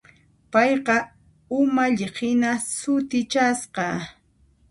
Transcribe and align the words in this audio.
Payqa 0.51 0.95
umalliqhina 1.59 2.49
sutichasqa. 2.77 3.87